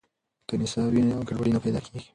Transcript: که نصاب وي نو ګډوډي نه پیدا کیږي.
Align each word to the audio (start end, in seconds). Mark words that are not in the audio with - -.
که 0.47 0.55
نصاب 0.61 0.89
وي 0.93 1.01
نو 1.09 1.17
ګډوډي 1.27 1.51
نه 1.55 1.59
پیدا 1.65 1.79
کیږي. 1.85 2.01